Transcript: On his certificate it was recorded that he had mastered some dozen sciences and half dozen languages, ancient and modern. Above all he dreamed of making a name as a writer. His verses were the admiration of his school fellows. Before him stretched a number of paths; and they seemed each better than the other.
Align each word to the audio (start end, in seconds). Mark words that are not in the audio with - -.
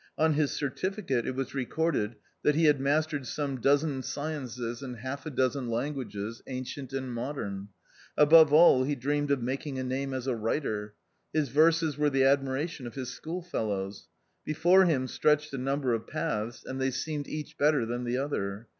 On 0.17 0.33
his 0.33 0.49
certificate 0.49 1.27
it 1.27 1.35
was 1.35 1.53
recorded 1.53 2.15
that 2.41 2.55
he 2.55 2.63
had 2.63 2.81
mastered 2.81 3.27
some 3.27 3.61
dozen 3.61 4.01
sciences 4.01 4.81
and 4.81 4.95
half 4.95 5.25
dozen 5.35 5.69
languages, 5.69 6.41
ancient 6.47 6.91
and 6.91 7.13
modern. 7.13 7.67
Above 8.17 8.51
all 8.51 8.83
he 8.83 8.95
dreamed 8.95 9.29
of 9.29 9.43
making 9.43 9.77
a 9.77 9.83
name 9.83 10.11
as 10.11 10.25
a 10.25 10.33
writer. 10.35 10.95
His 11.33 11.49
verses 11.49 11.99
were 11.99 12.09
the 12.09 12.23
admiration 12.23 12.87
of 12.87 12.95
his 12.95 13.09
school 13.11 13.43
fellows. 13.43 14.07
Before 14.43 14.85
him 14.85 15.07
stretched 15.07 15.53
a 15.53 15.59
number 15.59 15.93
of 15.93 16.07
paths; 16.07 16.65
and 16.65 16.81
they 16.81 16.89
seemed 16.89 17.27
each 17.27 17.55
better 17.59 17.85
than 17.85 18.03
the 18.03 18.17
other. 18.17 18.69